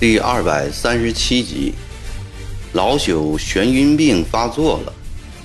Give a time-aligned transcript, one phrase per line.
[0.00, 1.74] 第二百三十七集，
[2.72, 4.92] 老朽眩晕病发作了，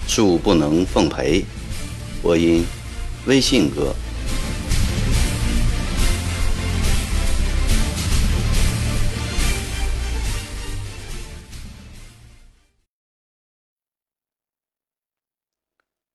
[0.07, 1.45] 恕不能奉陪。
[2.23, 2.65] 播音：
[3.27, 3.93] 微信哥。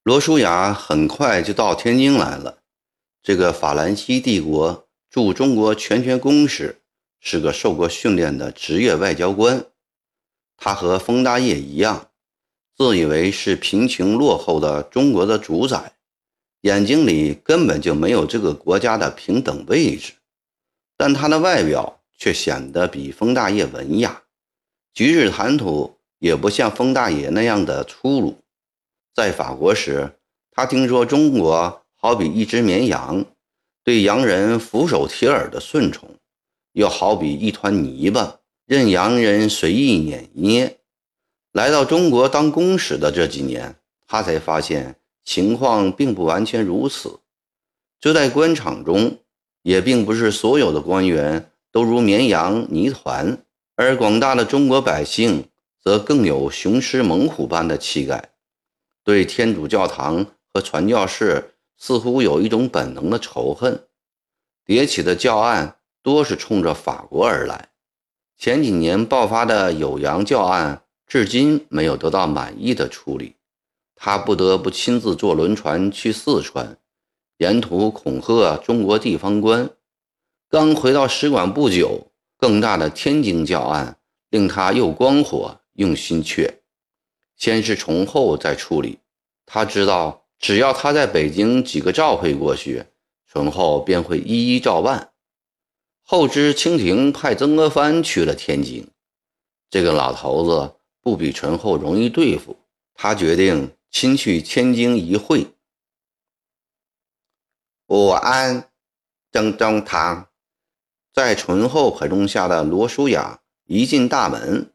[0.02, 2.58] 罗舒雅很快就到天津来了。
[3.22, 6.78] 这个法兰西帝国驻中国全权公使。
[7.24, 9.64] 是个受过训练的职业外交官，
[10.56, 12.08] 他和封大业一样，
[12.76, 15.92] 自以为是贫穷落后的中国的主宰，
[16.62, 20.14] 眼睛里根本就没有这个国家的平等位置。
[20.96, 24.22] 但他的外表却显得比封大业文雅，
[24.92, 28.41] 举止谈吐也不像封大爷那样的粗鲁。
[29.14, 30.12] 在法国时，
[30.50, 33.24] 他听说中国好比一只绵羊，
[33.84, 36.08] 对洋人俯首帖耳的顺从。
[36.72, 40.78] 又好比一团泥巴，任洋人随意碾捏。
[41.52, 47.20] 来到中国当公使的这几年，他才发现情况并不完全如此。
[48.00, 49.18] 就在官场中，
[49.62, 53.36] 也并不是所有的官员都如绵羊泥团，
[53.76, 55.44] 而广大的中国百姓
[55.84, 58.30] 则更有雄狮猛虎般的气概，
[59.04, 63.86] 对天主教堂和传教士似乎有一种本能的仇恨。
[64.66, 65.78] 迭起的教案。
[66.04, 67.68] 多是冲着法国而来。
[68.36, 73.36] 前几年爆发的酉阳教案，至今没有得到满意的处理。
[73.94, 76.76] 他不得不亲自坐轮船去四川，
[77.38, 79.70] 沿途恐吓中国地方官。
[80.50, 83.96] 刚回到使馆不久，更大的天津教案
[84.30, 86.61] 令他又光火又心怯。
[87.42, 89.00] 先是从后再处理。
[89.46, 92.84] 他知道，只要他在北京几个召会过去，
[93.28, 95.12] 从后便会一一照办。
[96.04, 98.88] 后知清廷派曾国藩去了天津，
[99.68, 102.56] 这个老头子不比醇厚容易对付，
[102.94, 105.48] 他决定亲去天津一会。
[107.88, 108.70] 午安，
[109.32, 110.28] 曾中堂。
[111.12, 114.71] 在醇厚陪同下的罗淑雅一进大门，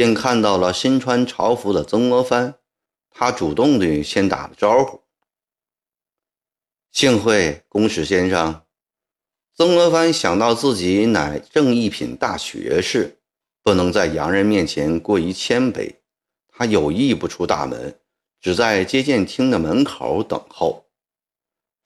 [0.00, 2.54] 便看到了身穿朝服的曾国藩，
[3.10, 5.02] 他主动地先打了招呼
[6.90, 8.62] ：“幸会，公使先生。”
[9.54, 13.18] 曾国藩想到自己乃正一品大学士，
[13.62, 15.96] 不能在洋人面前过于谦卑，
[16.48, 18.00] 他有意不出大门，
[18.40, 20.86] 只在接见厅的门口等候。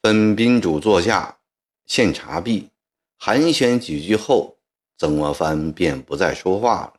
[0.02, 1.40] 分宾主坐下，
[1.86, 2.70] 献茶毕，
[3.18, 4.56] 寒暄几句后，
[4.96, 6.93] 曾国藩便不再说话了。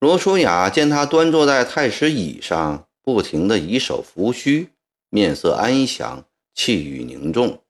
[0.00, 4.70] 罗淑雅见他端坐在太师椅上，不停地以手拂须，
[5.10, 6.24] 面色安详，
[6.54, 7.62] 气宇凝重。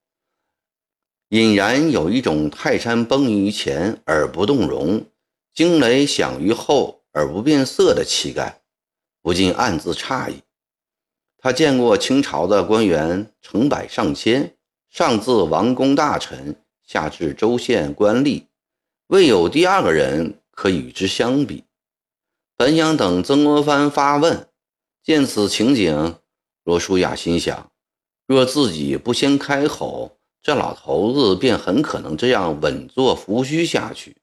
[1.31, 5.05] 隐然有一种泰山崩于前而不动容，
[5.53, 8.61] 惊雷响于后而不变色的气概，
[9.21, 10.37] 不禁暗自诧异。
[11.37, 14.55] 他见过清朝的官员成百上千，
[14.89, 16.55] 上至王公大臣，
[16.85, 18.45] 下至州县官吏，
[19.09, 21.65] 未有第二个人可与之相比。
[22.61, 24.47] 本想等曾国藩发问，
[25.03, 26.19] 见此情景，
[26.63, 27.73] 罗淑雅心想：
[28.27, 30.19] 若自己不先开口。
[30.43, 34.19] 这老头子便很可能这样稳坐扶须下去，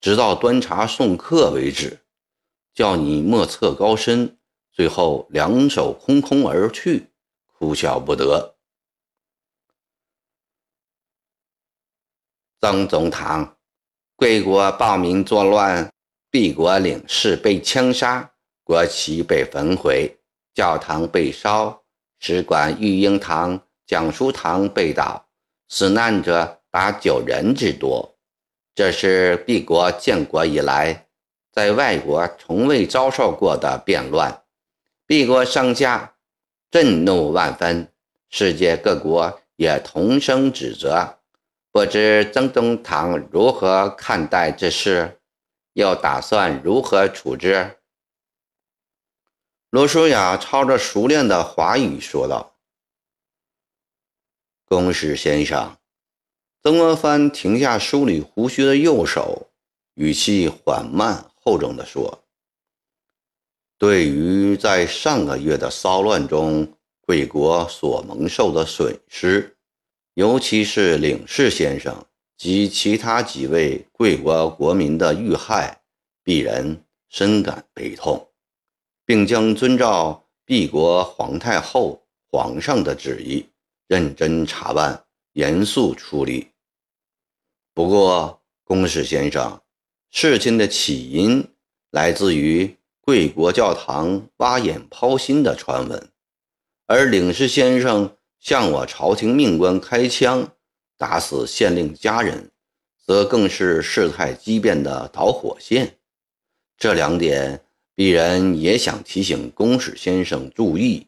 [0.00, 1.98] 直到端茶送客为止，
[2.72, 4.38] 叫你莫测高深，
[4.70, 7.08] 最后两手空空而去，
[7.58, 8.54] 哭笑不得。
[12.60, 13.56] 曾总堂，
[14.14, 15.92] 贵国暴民作乱，
[16.32, 18.30] 帝国领事被枪杀，
[18.62, 20.16] 国旗被焚毁，
[20.54, 21.82] 教堂被烧，
[22.20, 25.26] 使馆育婴堂、讲书堂被盗。
[25.68, 28.16] 死难者达九人之多，
[28.74, 31.06] 这是帝国建国以来
[31.52, 34.42] 在外国从未遭受过的变乱。
[35.08, 36.14] 帝国上下
[36.70, 37.88] 震怒万分，
[38.28, 41.18] 世界各国也同声指责。
[41.72, 45.19] 不知曾中堂如何看待这事，
[45.80, 47.78] 又打算如何处置？
[49.70, 52.54] 罗淑雅操着熟练的华语说道。
[54.66, 55.78] 公使先生，
[56.62, 59.50] 曾国藩停下梳理胡须的右手，
[59.94, 62.24] 语气缓慢厚重地说
[63.78, 69.56] ：“对于在上个月的骚乱中贵国所蒙受的损失，
[70.12, 72.06] 尤其是领事先生
[72.40, 75.82] 及其他几位贵国国民的遇害，
[76.24, 78.30] 鄙人深感悲痛，
[79.04, 83.44] 并将遵照帝国皇太后、皇上的旨意，
[83.86, 85.04] 认真查办，
[85.34, 86.48] 严肃处理。
[87.74, 89.60] 不过，公使先生，
[90.10, 91.46] 事情的起因
[91.90, 96.08] 来自于贵国教堂挖眼抛心的传闻，
[96.86, 100.50] 而领事先生向我朝廷命官开枪，
[101.00, 102.50] 打死县令家人，
[103.06, 105.96] 则更是事态激变的导火线。
[106.76, 107.64] 这两点。
[107.96, 111.06] 鄙人也想提醒公使先生注意。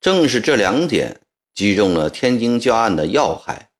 [0.00, 1.20] 正是这两点
[1.54, 3.70] 击中了天津教案的要害。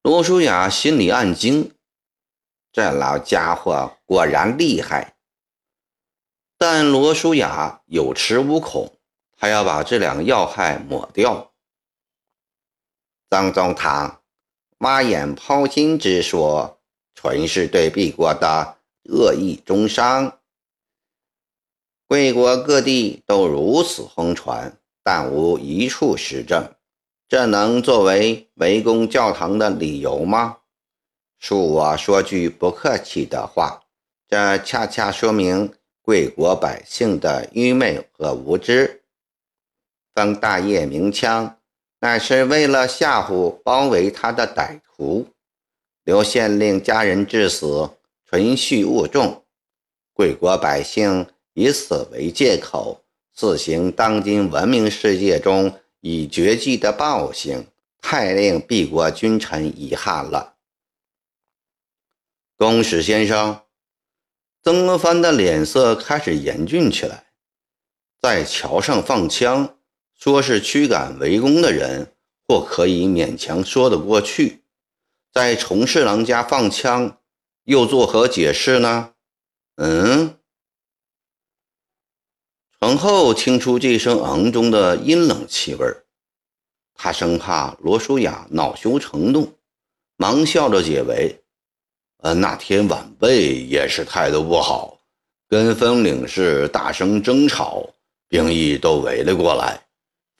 [0.00, 1.72] 罗淑雅心里暗惊：
[2.72, 5.16] 这老家伙果然厉害。
[6.56, 8.96] 但罗淑雅有恃无恐，
[9.36, 11.51] 他要把这两个要害抹掉。
[13.32, 14.20] 曾宗堂
[14.80, 16.78] 挖眼抛心之说，
[17.14, 20.38] 纯是对帝国的恶意中伤。
[22.06, 26.74] 贵国各地都如此疯传，但无一处实证，
[27.26, 30.58] 这能作为围攻教堂的理由吗？
[31.40, 33.82] 恕我说句不客气的话，
[34.28, 39.04] 这恰恰说明贵国百姓的愚昧和无知。
[40.14, 41.56] 封大业鸣枪，
[42.02, 45.26] 乃是为了吓唬包围他的歹徒；
[46.02, 47.90] 刘县令家人致死，
[48.26, 49.44] 纯叙误众。
[50.12, 51.26] 贵国百姓。
[51.54, 53.04] 以此为借口，
[53.34, 57.66] 自行当今文明世界中已绝迹的暴行，
[58.00, 60.54] 太令帝国君臣遗憾了。
[62.56, 63.60] 公使先生，
[64.62, 67.26] 曾国藩的脸色开始严峻起来。
[68.18, 69.76] 在桥上放枪，
[70.24, 72.12] 说是驱赶围攻的人，
[72.46, 74.60] 或可以勉强说得过去；
[75.32, 77.18] 在崇侍郎家放枪，
[77.64, 79.14] 又作何解释呢？
[79.78, 80.36] 嗯？
[82.78, 86.04] 皇后听出这声“嗯”中的阴冷气味儿，
[86.94, 89.52] 她生怕罗淑雅恼羞成怒，
[90.16, 91.36] 忙笑着解围
[92.22, 95.00] ：“呃，那天晚辈也是态度不好，
[95.48, 97.92] 跟风领事大声争吵，
[98.28, 99.81] 兵役都围了过来。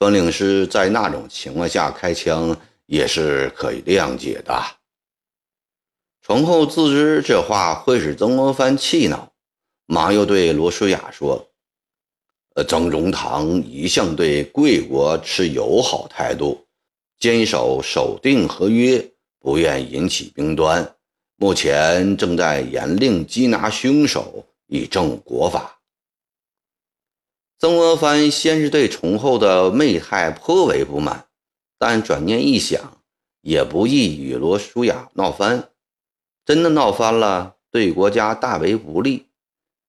[0.04, 2.56] 分领事在那种情况下开枪，
[2.86, 4.62] 也是可以谅解的。”
[6.22, 9.32] 崇厚自知这话会使曾国藩气恼，
[9.86, 11.48] 忙又对罗淑雅说。
[12.54, 16.66] 呃，曾中堂一向对贵国持友好态度，
[17.18, 19.02] 坚守守定合约，
[19.40, 20.94] 不愿引起兵端。
[21.36, 25.78] 目前正在严令缉拿凶手，以正国法。
[27.62, 31.26] 曾国藩先是对崇厚的媚态颇为不满，
[31.78, 32.98] 但转念一想，
[33.40, 35.70] 也不易与罗淑雅闹翻。
[36.44, 39.28] 真的闹翻了，对国家大为不利。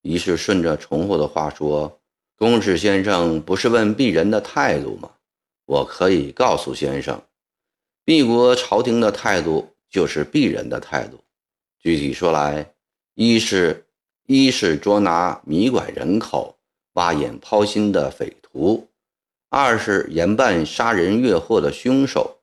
[0.03, 1.99] 于是顺着崇厚的话说。
[2.37, 5.09] 公使先生不是问鄙人的态度吗？
[5.65, 7.19] 我可以告诉先生，
[8.05, 11.19] 敝国朝廷的态度就是鄙人的态度。
[11.79, 12.71] 具体说来，
[13.15, 13.87] 一是，
[14.27, 16.52] 一是捉拿迷拐人口、
[16.93, 18.87] 挖眼抛心的匪徒；
[19.49, 22.39] 二是严办杀人越货的凶手；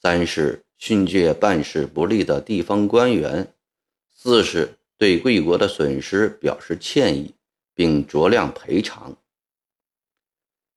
[0.00, 3.46] 三是训诫办事不力的地方官员；
[4.14, 7.34] 四是对贵国的损失表示歉意，
[7.74, 9.16] 并酌量赔偿。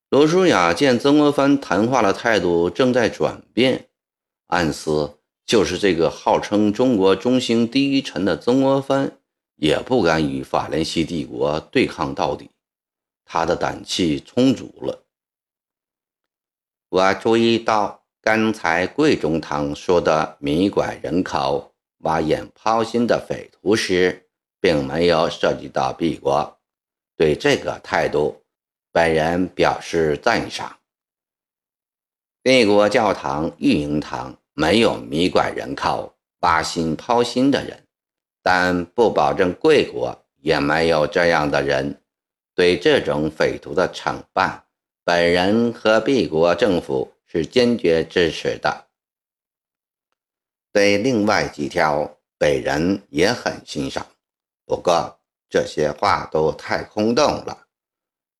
[0.10, 3.88] 罗淑雅见曾国藩谈话的态度正在转变，
[4.48, 9.18] 暗思就是这个号称中国中兴第一臣的曾国藩，
[9.56, 12.50] 也不敢与法兰西帝国对抗到底。
[13.26, 15.04] 他的胆气充足了。
[16.90, 24.30] 我注意到刚才贵中堂说的迷拐人口、挖眼抛心的匪徒时，
[24.62, 26.58] 并没有涉及到帝国。
[27.18, 28.42] 对这个态度。
[28.92, 30.80] 本人表示赞赏。
[32.42, 37.86] 帝国教堂育婴堂没有迷拐人口、挖心抛心的人，
[38.42, 42.02] 但不保证贵国也没有这样的人。
[42.56, 44.64] 对这种匪徒的惩办，
[45.04, 48.88] 本人和帝国政府是坚决支持的。
[50.72, 54.08] 对另外几条，本人也很欣赏，
[54.66, 55.20] 不过
[55.50, 57.68] 这些话都太空洞了。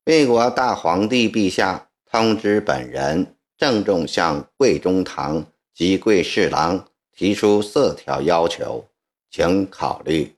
[0.04, 8.86] 魏国大皇帝陛下通知本人，郑重向贵中堂及贵侍郎提出四条要求，
[9.30, 10.35] 请考虑。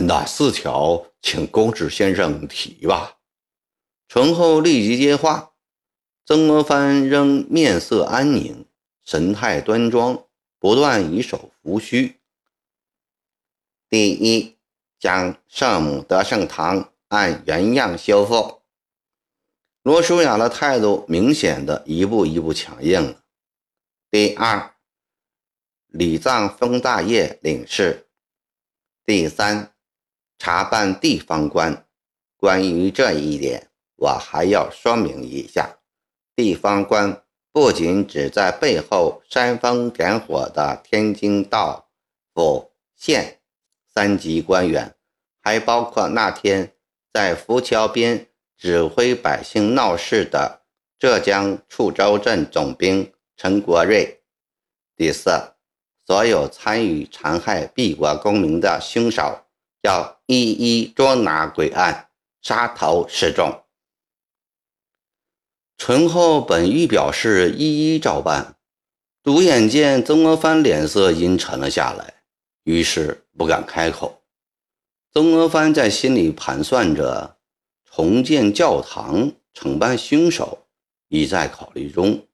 [0.00, 1.06] 哪四条？
[1.20, 3.18] 请公使先生提吧。
[4.08, 5.52] 醇厚立即接话。
[6.24, 8.66] 曾国藩仍面色安宁，
[9.04, 10.24] 神态端庄，
[10.58, 12.20] 不断以手扶须。
[13.88, 14.56] 第一，
[14.98, 16.88] 将圣母德圣堂。
[17.08, 18.62] 按原样修复，
[19.82, 23.22] 罗淑雅的态度明显的一步一步强硬了。
[24.10, 24.74] 第二，
[25.88, 28.08] 礼葬封大业领事。
[29.04, 29.74] 第三，
[30.42, 31.86] 查办地方官。
[32.36, 35.78] 关于这一点，我还要说明一下：
[36.34, 37.22] 地方官
[37.52, 41.88] 不仅指在背后煽风点火的天津道
[42.34, 43.38] 府县
[43.94, 44.96] 三级官员，
[45.40, 46.72] 还包括那天
[47.12, 48.26] 在浮桥边。
[48.58, 50.62] 指挥百姓闹事的
[50.96, 54.22] 浙江处州镇总兵陈国瑞。
[54.94, 55.30] 第四，
[56.06, 59.36] 所有参与残害闭国公民的凶手
[59.82, 62.08] 要一一捉拿归案，
[62.40, 63.62] 杀头示众。
[65.76, 68.56] 醇厚本欲表示一一照办，
[69.22, 72.22] 独眼见曾国藩脸色阴沉了下来，
[72.64, 74.22] 于是不敢开口。
[75.12, 77.36] 曾国藩在心里盘算着。
[77.94, 80.64] 重建教堂、惩办凶手，
[81.08, 82.26] 已在考虑中。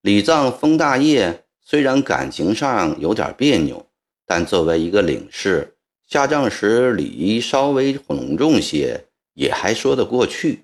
[0.00, 3.86] 礼葬封大业虽然感情上有点别扭，
[4.24, 5.73] 但作为一个领事，
[6.14, 10.62] 下葬时礼仪稍微隆重些，也还说得过去。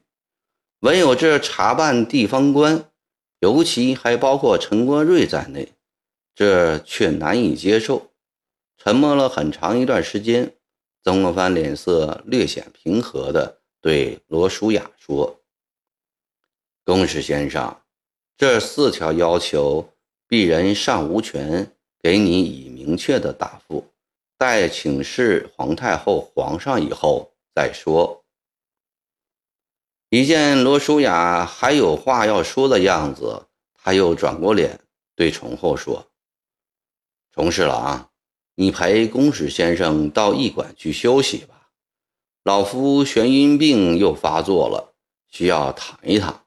[0.78, 2.88] 唯有这查办地方官，
[3.40, 5.73] 尤其还包括陈国瑞在内，
[6.37, 8.12] 这却难以接受。
[8.78, 10.54] 沉默了很长一段时间，
[11.02, 13.59] 曾国藩脸色略显平和的。
[13.80, 15.40] 对罗淑雅说
[16.87, 17.76] ：“公使先生，
[18.37, 19.92] 这四条要求，
[20.28, 23.85] 鄙人尚无权给你以明确的答复，
[24.40, 28.25] 待请示皇太后、皇上以后再说。”
[30.09, 34.80] 一见罗淑雅还有话要说的样子，他又转过脸
[35.14, 36.11] 对崇厚说
[37.35, 38.11] ：“崇侍郎，
[38.54, 41.68] 你陪公使先生到驿馆去休息吧。”
[42.42, 44.94] 老夫眩晕病又发作了，
[45.28, 46.47] 需要躺一躺。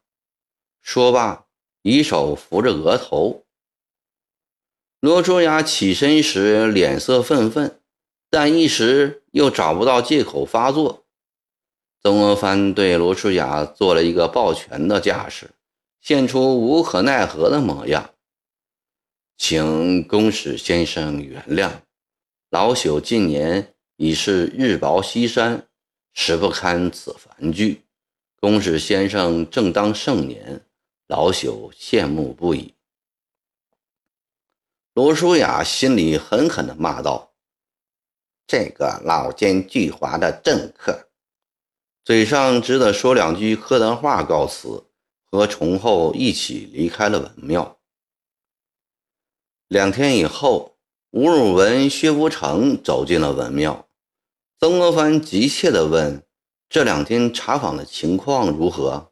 [0.82, 1.46] 说罢，
[1.84, 3.46] 以手扶着额头。
[5.00, 7.80] 罗卓雅起身时脸色愤愤，
[8.34, 11.06] 但一时又找不到借口发作。
[12.02, 15.52] 曾国藩对罗淑雅做了一个抱拳的架势，
[16.02, 18.10] 现出无可奈何的模样。
[19.38, 21.70] 请公使先生原谅，
[22.50, 25.68] 老朽近年已是日薄西山。
[26.14, 27.84] 实不堪此繁剧，
[28.40, 30.66] 公使先生正当盛年，
[31.06, 32.74] 老朽羡慕不已。
[34.96, 37.33] 罗淑雅心里狠狠地骂道
[38.48, 41.10] ：“这个老奸巨猾的政客！”
[42.06, 44.84] 嘴上只得说两句客套话告辞，
[45.32, 47.80] 和崇厚一起离开了文庙。
[49.70, 50.76] 两天以后，
[51.12, 53.88] 吴汝文、薛福成走进了文庙。
[54.60, 56.24] 曾国藩急切地问
[56.70, 59.12] ：“这两天查访的情况如何？”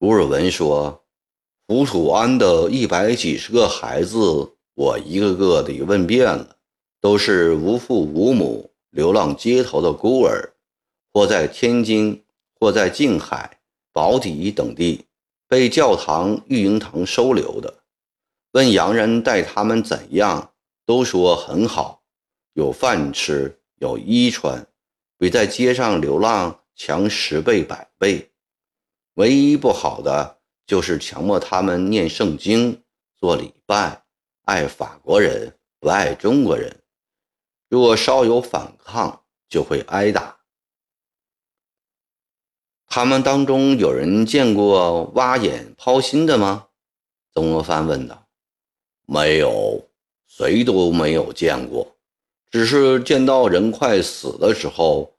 [0.00, 1.04] 吴汝文说
[1.66, 6.56] ：“福土安的一百几十个孩子，我一个个地问遍了，
[7.02, 10.54] 都是无父无母、流浪街头的孤儿，
[11.12, 12.24] 或在天津，
[12.58, 13.58] 或在静海、
[13.92, 15.04] 宝坻等地
[15.46, 17.82] 被教堂、育婴堂收留的。
[18.52, 20.52] 问洋人待他们怎样，
[20.86, 22.02] 都说很好，
[22.54, 24.64] 有饭吃。”有衣穿，
[25.18, 28.30] 比在街上流浪强十倍百倍。
[29.14, 32.80] 唯一不好的就是强迫他们念圣经、
[33.18, 34.04] 做礼拜，
[34.44, 36.81] 爱法国人不爱中国人。
[37.72, 40.40] 若稍有反抗，就会挨打。
[42.86, 46.66] 他们当中有人见过挖眼抛心的吗？
[47.32, 48.26] 曾国藩问道。
[49.06, 49.88] 没有，
[50.26, 51.96] 谁都没有见过。
[52.50, 55.14] 只是见到人快死的时候，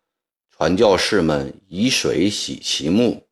[0.51, 3.25] 传教士们以水洗其目，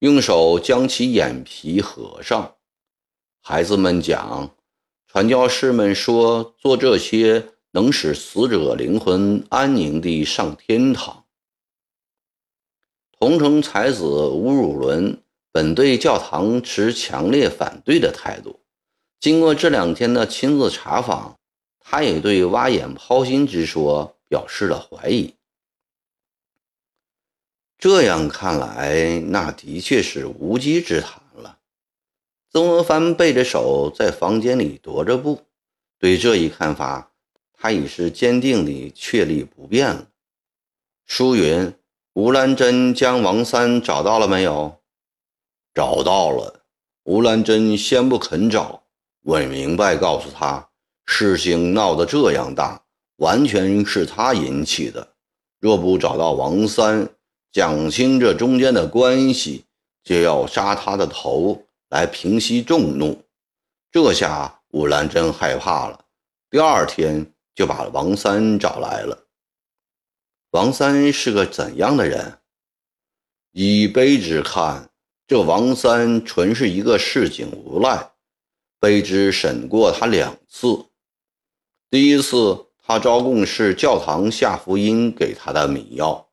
[0.00, 2.56] 用手将其眼皮合上。
[3.40, 4.54] 孩子们讲，
[5.06, 11.26] 传教士们说做这些能使死者灵魂安宁地上天堂。
[13.18, 18.60] 同城才子吴汝伦本对教堂持强烈反对的态度，
[19.20, 21.36] 经过这两天的亲自查访。
[21.78, 25.34] 他也对挖眼抛心之说表示了怀疑。
[27.78, 31.58] 这样看来，那的确是无稽之谈了。
[32.50, 35.42] 曾国藩背着手在房间里踱着步，
[35.98, 37.12] 对这一看法，
[37.56, 40.06] 他已是坚定地确立不变了。
[41.06, 41.72] 书云
[42.14, 44.80] ：“吴兰珍将王三找到了没有？”
[45.74, 46.62] 找到了。
[47.04, 48.82] 吴兰珍先不肯找，
[49.22, 50.68] 问明白告诉他。
[51.04, 52.82] 事情闹得这样大，
[53.18, 55.14] 完全是他引起的。
[55.60, 57.08] 若不找到王三，
[57.52, 59.64] 讲清这中间的关系，
[60.02, 63.22] 就要杀他的头来平息众怒。
[63.92, 66.04] 这下吴兰真害怕了，
[66.50, 69.26] 第二天就把王三找来了。
[70.50, 72.38] 王三是个怎样的人？
[73.52, 74.90] 以卑职看，
[75.26, 78.12] 这王三纯是一个市井无赖。
[78.78, 80.84] 卑职审过他两次，
[81.88, 86.28] 第一次他招供是教堂下福音给他的迷药，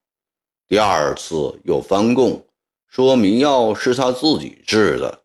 [0.68, 2.46] 第二次又翻供
[2.88, 5.24] 说迷药是他自己制的，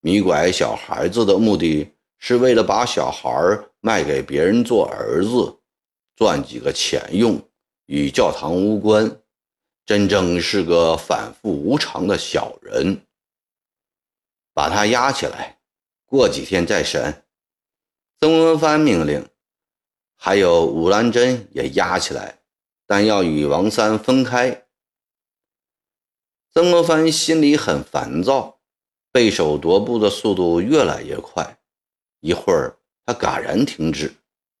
[0.00, 3.30] 迷拐小孩子的目的是为了把小孩
[3.80, 5.58] 卖给别人做儿子，
[6.16, 7.40] 赚几个钱用，
[7.86, 9.22] 与教堂无关。
[9.86, 13.06] 真正是个反复无常的小人，
[14.52, 15.58] 把他押起来，
[16.04, 17.24] 过几天再审。
[18.20, 19.26] 曾国藩命令，
[20.16, 22.40] 还有武兰珍也押起来，
[22.86, 24.66] 但要与王三分开。
[26.52, 28.60] 曾国藩心里很烦躁，
[29.12, 31.58] 背手踱步的速度越来越快。
[32.20, 32.77] 一会儿，
[33.08, 34.12] 他戛然停止，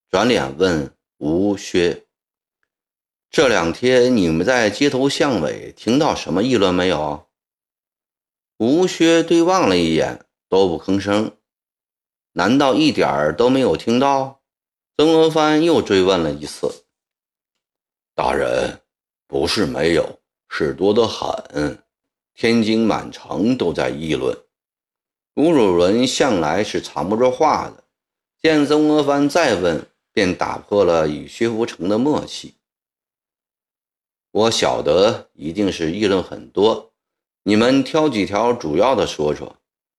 [0.08, 2.06] 转脸问吴薛。
[3.28, 7.28] 这两天你们在街头巷尾听到什么议论没有？
[8.56, 11.36] 吴薛对望了一眼，都不吭声。
[12.32, 14.40] 难道一点儿都没有听到？
[14.96, 16.86] 曾国藩又追问了一次。
[18.14, 18.80] 大人，
[19.26, 21.84] 不是没有，是多得很。
[22.32, 24.34] 天津满城都在议论。
[25.34, 27.84] 吴汝伦向来是藏不住话的，
[28.40, 32.54] 见曾国藩再问，便打破了与薛福成的默契。
[34.30, 36.92] 我晓得一定是议论很多，
[37.42, 39.56] 你们挑几条主要的说说，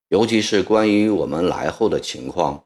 [0.08, 2.64] 尤其是关于我们来后的情况。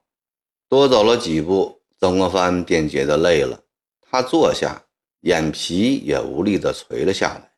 [0.70, 3.64] 多走了几步，曾国藩便觉得累了，
[4.00, 4.86] 他坐下，
[5.22, 7.52] 眼皮也无力地垂了下来。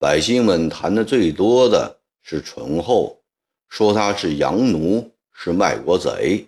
[0.00, 3.22] 百姓们谈的最多的是醇厚，
[3.68, 6.47] 说他是洋奴，是卖国贼。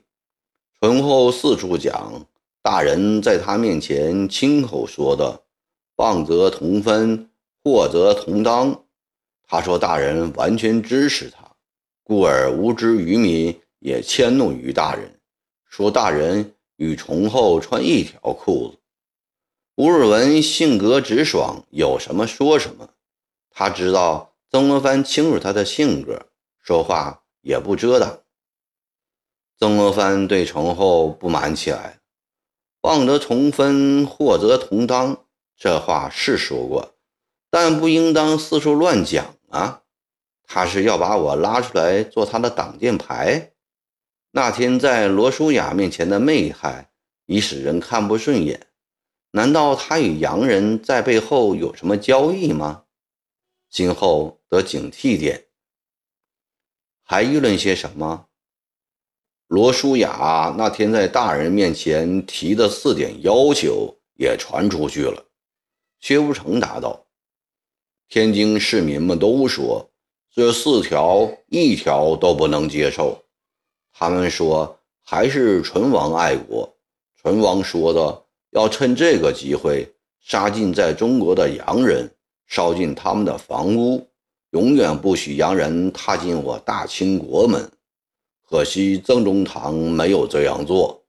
[0.83, 2.27] 醇厚四处讲，
[2.63, 5.43] 大人在他面前亲口说的。
[5.95, 7.29] 放则同分，
[7.63, 8.85] 祸则同当。
[9.47, 11.45] 他说：“大人完全支持他，
[12.03, 15.21] 故而无知愚民也迁怒于大人，
[15.69, 18.79] 说大人与崇厚穿一条裤子。”
[19.77, 22.89] 吴尔文性格直爽，有什么说什么。
[23.51, 26.29] 他知道曾国藩清楚他的性格，
[26.63, 28.19] 说话也不遮挡。
[29.61, 32.01] 曾国藩对崇厚不满起来
[32.81, 36.95] ：“望得同分，祸得同当。”这话是说过，
[37.51, 39.83] 但不应当四处乱讲啊！
[40.45, 43.53] 他是要把我拉出来做他的挡箭牌。
[44.31, 46.91] 那天在罗淑雅面前的媚态
[47.27, 48.69] 已使人看不顺眼。
[49.33, 52.85] 难道他与洋人在背后有什么交易吗？
[53.69, 55.49] 今后得警惕点。
[57.03, 58.29] 还议论些什么？
[59.51, 65.25] 罗淑雅那天在大人面前提的四点要求也传出去了。
[65.99, 67.05] 薛福成答道
[68.09, 69.91] ：“天津市民们都说
[70.33, 73.21] 这四条一条都不能接受。
[73.93, 76.73] 他们说还是唇王爱国。
[77.21, 79.85] 唇王说的要趁这个机会
[80.21, 82.09] 杀尽在中国的洋人，
[82.47, 84.07] 烧尽他们的房屋，
[84.53, 87.69] 永远不许洋人踏进我大清国门。
[88.51, 91.07] 可惜曾中堂没有这样做。”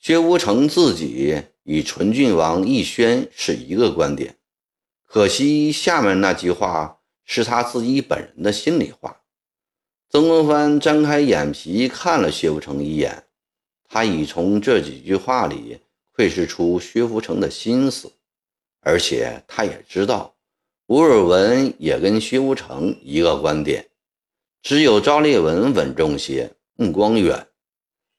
[0.00, 1.42] 薛无成自己。
[1.64, 4.38] 与纯郡王奕轩是一个观点，
[5.04, 9.20] 可惜下面那句话是他自己本人的心里话。
[10.08, 13.24] 曾国藩张开眼皮看了薛福成一眼，
[13.84, 15.78] 他已从这几句话里
[16.12, 18.10] 窥视出薛福成的心思，
[18.80, 20.34] 而且他也知道
[20.86, 23.89] 吴尔文也跟薛福成一个观点，
[24.62, 27.46] 只有赵烈文稳重些，目光远，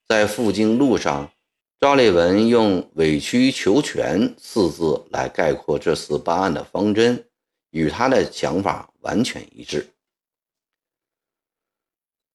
[0.08, 1.32] 在赴京路上。
[1.80, 7.26] 赵烈文用“委曲求全”四字来概括这次办案的方针，
[7.72, 9.88] 与他的想法完全一致。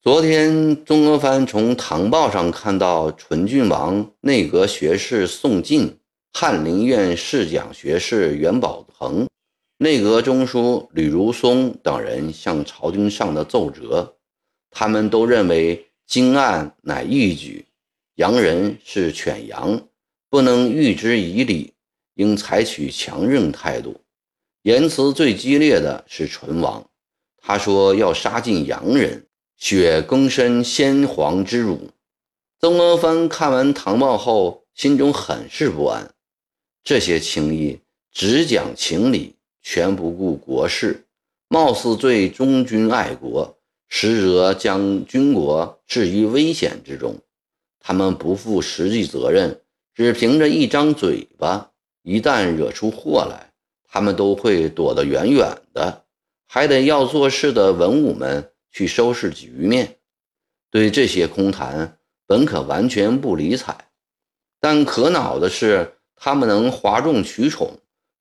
[0.01, 5.99] 昨天，曾国藩从唐报上看到纯郡王内阁学士宋进、
[6.33, 9.27] 翰林院侍讲学士袁宝恒、
[9.79, 14.17] 内阁中书吕如松等人向朝廷上的奏折，
[14.71, 17.63] 他们都认为京案乃义举。
[18.15, 19.79] 洋人是犬羊，
[20.31, 21.75] 不能寓之以礼，
[22.15, 24.01] 应采取强硬态度。
[24.63, 26.89] 言辞最激烈的是唇王，
[27.39, 31.91] 他说要杀尽洋人，雪更深先皇之辱。
[32.59, 36.11] 曾国藩看完唐报后，心中很是不安。
[36.83, 37.79] 这些情谊
[38.11, 39.35] 只讲情理，
[39.69, 41.03] 全不顾国事，
[41.49, 43.57] 貌似最忠君爱国，
[43.89, 47.17] 实则将军国置于危险之中。
[47.77, 49.59] 他们不负实际责任，
[49.93, 51.71] 只凭着一张嘴巴，
[52.03, 53.51] 一旦惹出祸来，
[53.89, 56.05] 他们都会躲得远远的，
[56.47, 59.97] 还得要做事的文武们去收拾局面。
[60.71, 63.75] 对这些空谈，本可完全不理睬，
[64.61, 67.77] 但可恼的是，他们能哗众取宠，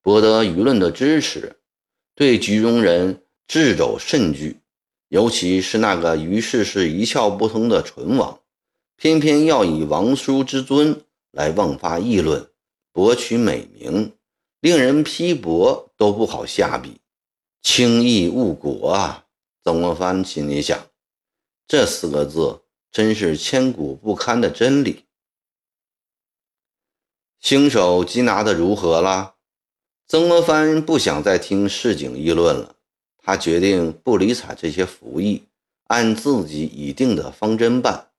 [0.07, 1.57] 博得舆论的支持，
[2.15, 4.61] 对局中人智走甚惧。
[5.09, 8.39] 尤其是那个于世事一窍不通的唇王，
[8.95, 12.49] 偏偏要以王叔之尊来妄发议论，
[12.93, 14.13] 博取美名，
[14.61, 17.01] 令人批驳都不好下笔，
[17.61, 19.27] 轻易误国啊！
[19.65, 20.87] 曾国藩心里想。
[21.67, 25.03] 这四个字真是千古不堪的真理。
[27.41, 29.33] 凶手缉拿的如何了？
[30.09, 32.77] 曾国藩不想再听市井议论了，
[33.19, 35.43] 他决定不理睬这些服役，
[35.89, 38.11] 按自己已定的方针办。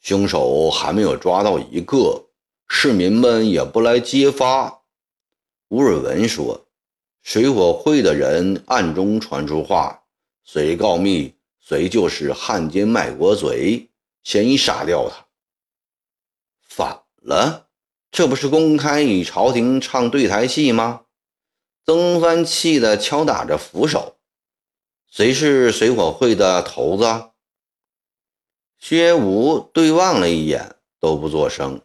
[0.00, 2.26] 凶手还没有抓到一个，
[2.66, 4.82] 市民们也不来揭发。
[5.68, 6.66] 吴尔文说
[7.22, 10.02] ：“水火会的人暗中传出话，
[10.44, 11.32] 谁告密？”
[11.66, 13.88] 谁就是汉奸卖国贼，
[14.22, 15.24] 先杀掉他。
[16.60, 17.68] 反了，
[18.14, 21.06] 这不是公开与朝廷唱对台戏吗？
[21.84, 24.18] 曾藩气得敲打着扶手。
[25.08, 27.30] 谁是水火会的头子？
[28.78, 31.82] 薛武对望了一眼，都不作声。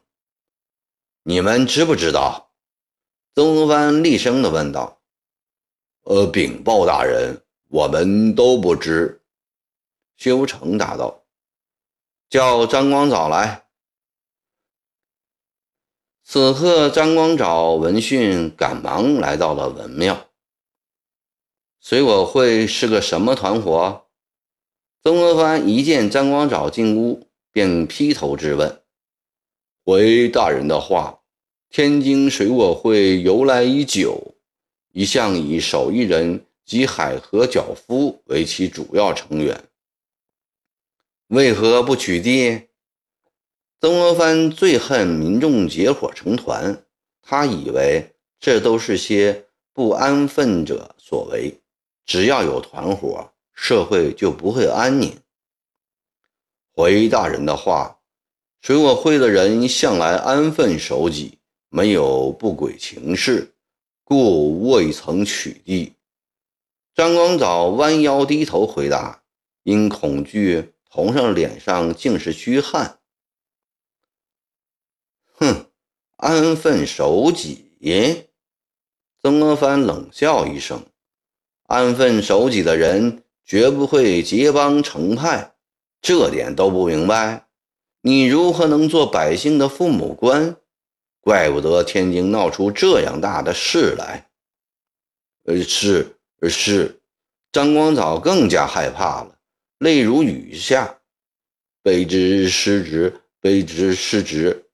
[1.24, 2.52] 你们知不知道？
[3.34, 5.02] 曾藩厉声地问道。
[6.04, 9.20] 呃，禀报大人，我们都不知。
[10.15, 11.24] 薛无成答道
[12.30, 13.65] ：“叫张光藻来。”
[16.32, 20.28] 此刻，张光藻闻讯，赶忙来到了文庙。
[21.82, 24.06] 水果会是个什么团伙？
[25.02, 28.84] 曾国藩一见张光藻进屋，便劈头质问
[29.84, 31.22] ：“回大人的话，
[31.72, 34.36] 天津水果会由来已久，
[34.92, 39.63] 一向以手艺人及海河脚夫为其主要成员。”
[41.30, 42.68] 为何不取缔？
[43.82, 46.84] 曾国藩最恨民众结伙成团，
[47.22, 51.62] 他以为这都是些不安分者所为。
[52.06, 55.15] 只要有团伙，社会就不会安宁。
[56.74, 58.00] 回大人的话，
[58.62, 61.38] 水果会的人向来安分守己，
[61.70, 63.54] 没有不轨情事，
[64.04, 65.94] 故未曾取缔。
[66.94, 69.24] 张光藻弯腰低头回答，
[69.63, 70.74] 因恐惧。
[70.92, 72.99] 头上脸上尽是虚汗。
[76.21, 77.65] 安分守己。
[79.21, 80.86] 曾国藩冷笑一声
[81.67, 85.53] ：“安分守己的人绝不会结帮成派，
[86.01, 87.47] 这点都不明白，
[88.01, 90.58] 你如何能做百姓的父母官？
[91.21, 94.29] 怪不得天津闹出这样大的事来。”
[95.47, 96.17] 呃，是
[96.49, 96.99] 是，
[97.49, 99.39] 张光藻更加害怕了。
[99.77, 100.99] 泪如雨下，
[101.82, 104.65] 卑职失职，卑职失职。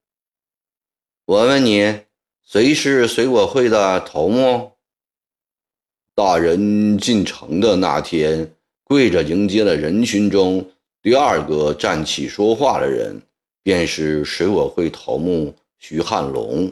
[1.28, 2.02] 我问你，
[2.44, 4.74] 谁是水果会的头目？
[6.14, 10.70] 大人进城的那天，跪着迎接的人群中，
[11.02, 13.20] 第二个站起说话的人，
[13.64, 16.72] 便是水果会头目徐汉龙。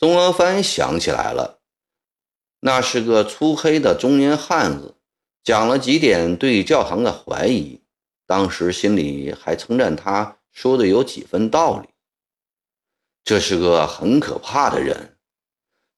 [0.00, 1.60] 曾国藩想起来了，
[2.58, 4.96] 那是个粗黑的中年汉子。
[5.44, 7.80] 讲了几点对教堂的怀疑，
[8.26, 11.88] 当时心里还称赞他说的有几分道理。
[13.26, 15.18] 这是个很可怕的人。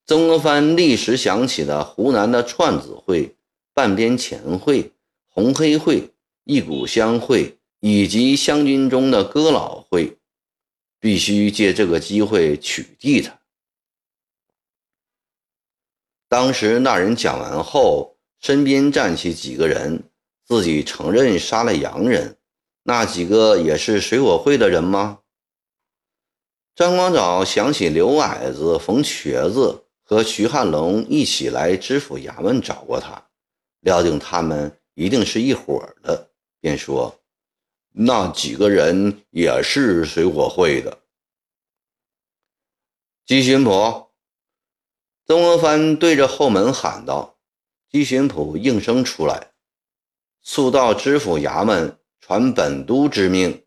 [0.07, 3.37] 曾国藩立时想起了湖南的串子会、
[3.75, 4.91] 半边钱会、
[5.29, 6.11] 红黑会、
[6.45, 10.17] 一股香会以及湘军中的哥老会，
[10.99, 13.39] 必须借这个机会取缔他。
[16.29, 18.17] 当时那人讲完后。
[18.41, 20.05] 身边站起几个人，
[20.47, 22.39] 自己承认杀了洋人。
[22.85, 25.19] 那几个也是水果会的人吗？
[26.79, 33.21] 张光藻想起刘矮子、冯瘸子和徐汉龙一起来知府衙门找过他，
[33.81, 37.19] 料定他们一定是一伙的，便说
[37.91, 40.99] ：“那几个人也是水火会的。”
[43.27, 44.07] 姬巡捕，
[45.27, 47.41] 曾国藩对着后门喊道。
[47.91, 49.51] 姬巡捕应声出来，
[50.43, 53.65] 速到知府衙门传本督之命，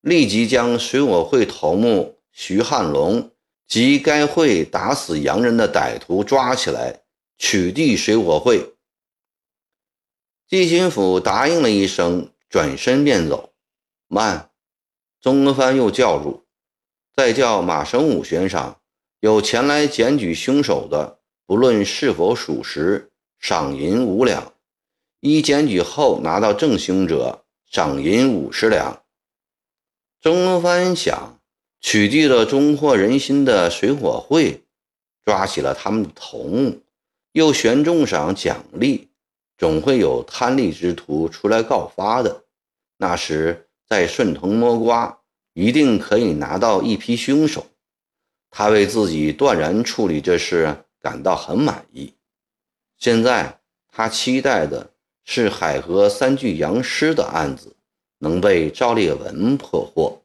[0.00, 3.30] 立即将水火会头目徐汉龙
[3.68, 7.02] 及该会打死洋人的歹徒抓起来，
[7.38, 8.74] 取缔水火会。
[10.48, 13.52] 季巡抚答应了一声，转身便走。
[14.08, 14.50] 慢，
[15.20, 16.44] 曾国藩又叫住
[17.16, 18.80] ：“再叫马生武悬赏，
[19.20, 24.52] 有前来检举凶手的，不论是否属实，赏银五两；
[25.20, 29.02] 一检举后拿到正凶者，赏银五十两。”
[30.20, 31.40] 曾国藩想，
[31.82, 34.62] 取缔了中惑人心的水火会，
[35.24, 36.80] 抓起了他们的头目，
[37.32, 39.10] 又悬重赏奖励。
[39.58, 42.44] 总会有贪利之徒出来告发的，
[42.96, 45.18] 那时再顺藤摸瓜，
[45.54, 47.66] 一定可以拿到一批凶手。
[48.48, 52.14] 他为自己断然处理这事感到很满意。
[52.96, 54.92] 现在他期待的
[55.24, 57.74] 是海河三具洋尸的案子
[58.18, 60.21] 能被赵烈文破获。